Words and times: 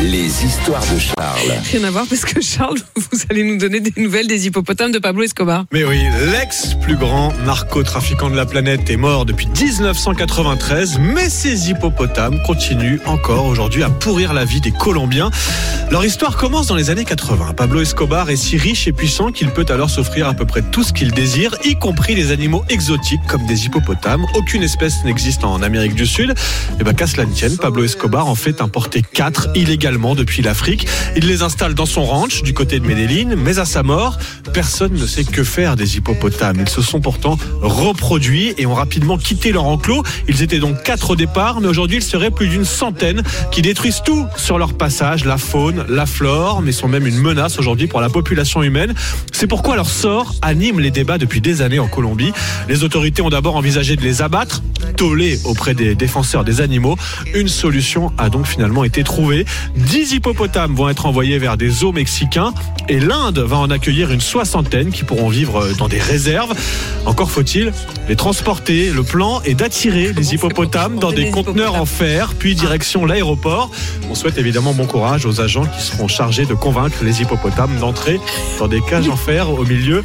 Les 0.00 0.44
histoires 0.44 0.84
de 0.94 0.98
Charles. 1.00 1.58
Rien 1.72 1.82
à 1.82 1.90
voir 1.90 2.06
parce 2.08 2.24
que 2.24 2.40
Charles, 2.40 2.78
vous 2.94 3.18
allez 3.30 3.42
nous 3.42 3.58
donner 3.58 3.80
des 3.80 3.92
nouvelles 4.00 4.28
des 4.28 4.46
hippopotames 4.46 4.92
de 4.92 5.00
Pablo 5.00 5.24
Escobar. 5.24 5.64
Mais 5.72 5.82
oui, 5.82 6.00
l'ex 6.30 6.74
plus 6.80 6.94
grand 6.94 7.32
narcotrafiquant 7.44 8.30
de 8.30 8.36
la 8.36 8.46
planète 8.46 8.88
est 8.90 8.96
mort 8.96 9.24
depuis 9.24 9.48
1993, 9.48 11.00
mais 11.00 11.28
ces 11.28 11.70
hippopotames 11.70 12.40
continuent 12.46 13.00
encore 13.06 13.46
aujourd'hui 13.46 13.82
à 13.82 13.90
pourrir 13.90 14.34
la 14.34 14.44
vie 14.44 14.60
des 14.60 14.70
Colombiens. 14.70 15.32
Leur 15.90 16.04
histoire 16.04 16.36
commence 16.36 16.68
dans 16.68 16.76
les 16.76 16.90
années 16.90 17.04
80. 17.04 17.54
Pablo 17.56 17.80
Escobar 17.80 18.30
est 18.30 18.36
si 18.36 18.56
riche 18.56 18.86
et 18.86 18.92
puissant 18.92 19.32
qu'il 19.32 19.50
peut 19.50 19.66
alors 19.68 19.90
s'offrir 19.90 20.28
à 20.28 20.34
peu 20.34 20.46
près 20.46 20.62
tout 20.62 20.84
ce 20.84 20.92
qu'il 20.92 21.10
désire, 21.10 21.56
y 21.64 21.74
compris 21.74 22.14
des 22.14 22.30
animaux 22.30 22.64
exotiques 22.68 23.26
comme 23.26 23.44
des 23.46 23.66
hippopotames. 23.66 24.24
Aucune 24.36 24.62
espèce 24.62 25.02
n'existe 25.04 25.42
en 25.42 25.60
Amérique 25.60 25.94
du 25.94 26.06
Sud. 26.06 26.34
Et 26.78 26.84
ben 26.84 26.94
qu'à 26.94 27.08
cela 27.08 27.24
ne 27.24 27.32
tienne, 27.32 27.56
Pablo 27.56 27.82
Escobar 27.82 28.28
en 28.28 28.36
fait 28.36 28.60
importer 28.60 29.02
4 29.02 29.48
illégalement 29.56 29.87
depuis 29.96 30.42
l'Afrique. 30.42 30.86
Il 31.16 31.26
les 31.26 31.42
installe 31.42 31.74
dans 31.74 31.86
son 31.86 32.04
ranch 32.04 32.42
du 32.42 32.52
côté 32.52 32.78
de 32.78 32.86
Medellin, 32.86 33.36
mais 33.36 33.58
à 33.58 33.64
sa 33.64 33.82
mort, 33.82 34.18
personne 34.52 34.92
ne 34.92 35.06
sait 35.06 35.24
que 35.24 35.42
faire 35.42 35.76
des 35.76 35.96
hippopotames. 35.96 36.58
Ils 36.60 36.68
se 36.68 36.82
sont 36.82 37.00
pourtant 37.00 37.38
reproduits 37.62 38.52
et 38.58 38.66
ont 38.66 38.74
rapidement 38.74 39.16
quitté 39.16 39.50
leur 39.50 39.64
enclos. 39.64 40.02
Ils 40.28 40.42
étaient 40.42 40.58
donc 40.58 40.82
quatre 40.82 41.10
au 41.10 41.16
départ, 41.16 41.60
mais 41.60 41.68
aujourd'hui 41.68 41.96
il 41.96 42.02
serait 42.02 42.30
plus 42.30 42.48
d'une 42.48 42.66
centaine 42.66 43.22
qui 43.50 43.62
détruisent 43.62 44.02
tout 44.04 44.26
sur 44.36 44.58
leur 44.58 44.74
passage, 44.74 45.24
la 45.24 45.38
faune, 45.38 45.86
la 45.88 46.04
flore, 46.04 46.60
mais 46.60 46.72
sont 46.72 46.88
même 46.88 47.06
une 47.06 47.18
menace 47.18 47.58
aujourd'hui 47.58 47.86
pour 47.86 48.02
la 48.02 48.10
population 48.10 48.62
humaine. 48.62 48.94
C'est 49.32 49.46
pourquoi 49.46 49.76
leur 49.76 49.88
sort 49.88 50.34
anime 50.42 50.80
les 50.80 50.90
débats 50.90 51.18
depuis 51.18 51.40
des 51.40 51.62
années 51.62 51.78
en 51.78 51.88
Colombie. 51.88 52.32
Les 52.68 52.84
autorités 52.84 53.22
ont 53.22 53.30
d'abord 53.30 53.56
envisagé 53.56 53.96
de 53.96 54.02
les 54.02 54.20
abattre, 54.20 54.62
toller 54.98 55.38
auprès 55.44 55.74
des 55.74 55.94
défenseurs 55.94 56.44
des 56.44 56.60
animaux. 56.60 56.96
Une 57.32 57.46
solution 57.48 58.12
a 58.18 58.28
donc 58.28 58.46
finalement 58.46 58.82
été 58.82 59.04
trouvée. 59.04 59.46
10 59.76 60.14
hippopotames 60.14 60.74
vont 60.74 60.88
être 60.88 61.06
envoyés 61.06 61.38
vers 61.38 61.56
des 61.56 61.70
zoos 61.70 61.92
mexicains 61.92 62.52
et 62.88 62.98
l'Inde 62.98 63.38
va 63.38 63.56
en 63.58 63.70
accueillir 63.70 64.10
une 64.10 64.20
soixantaine 64.20 64.90
qui 64.90 65.04
pourront 65.04 65.28
vivre 65.28 65.68
dans 65.78 65.88
des 65.88 66.00
réserves. 66.00 66.52
Encore 67.06 67.30
faut-il 67.30 67.72
les 68.08 68.16
transporter. 68.16 68.90
Le 68.90 69.04
plan 69.04 69.40
est 69.42 69.54
d'attirer 69.54 70.12
les 70.12 70.34
hippopotames 70.34 70.98
dans 70.98 71.12
des 71.12 71.30
conteneurs 71.30 71.76
en 71.76 71.86
fer, 71.86 72.34
puis 72.36 72.56
direction 72.56 73.06
l'aéroport. 73.06 73.70
On 74.10 74.16
souhaite 74.16 74.36
évidemment 74.36 74.72
bon 74.74 74.86
courage 74.86 75.26
aux 75.26 75.40
agents 75.40 75.66
qui 75.66 75.82
seront 75.82 76.08
chargés 76.08 76.44
de 76.44 76.54
convaincre 76.54 77.04
les 77.04 77.22
hippopotames 77.22 77.78
d'entrer 77.78 78.18
dans 78.58 78.66
des 78.66 78.80
cages 78.80 79.08
en 79.08 79.16
fer 79.16 79.48
au 79.50 79.64
milieu 79.64 80.02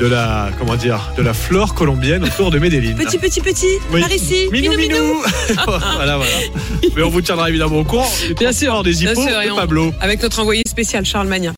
de 0.00 0.06
la, 0.06 0.50
comment 0.58 0.76
dire, 0.76 1.12
de 1.16 1.22
la 1.22 1.32
flore 1.32 1.74
colombienne 1.74 2.24
autour 2.24 2.50
de 2.50 2.58
Medellin. 2.58 2.94
Petit, 2.94 3.16
petit, 3.18 3.40
petit, 3.40 3.78
Oui. 3.92 4.00
par 4.02 4.12
ici. 4.12 4.33
Minou, 4.50 4.76
minou. 4.76 5.22
voilà, 5.66 6.16
voilà. 6.16 6.32
Mais 6.96 7.02
on 7.02 7.08
vous 7.10 7.20
tiendra 7.20 7.48
évidemment 7.50 7.78
au 7.80 7.84
courant. 7.84 8.10
Bien 8.38 8.52
sûr, 8.52 8.82
des 8.82 8.92
Bien 8.92 9.12
hippos 9.12 9.22
sûr, 9.26 9.40
et 9.40 9.46
de 9.46 9.52
on- 9.52 9.56
Pablo. 9.56 9.92
Avec 10.00 10.22
notre 10.22 10.40
envoyé 10.40 10.62
spécial, 10.66 11.04
Charles 11.04 11.28
Magnin. 11.28 11.52